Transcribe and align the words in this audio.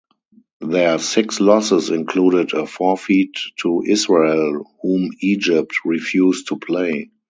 Their 0.61 0.97
six 0.97 1.39
losses 1.39 1.91
included 1.91 2.53
a 2.53 2.65
forfeit 2.65 3.37
to 3.57 3.83
Israel, 3.87 4.65
whom 4.81 5.11
Egypt 5.21 5.75
refused 5.85 6.47
to 6.47 6.57
play. 6.57 7.11